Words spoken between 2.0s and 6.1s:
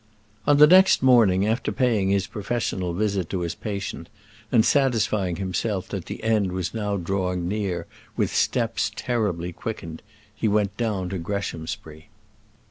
his professional visit to his patient, and satisfying himself that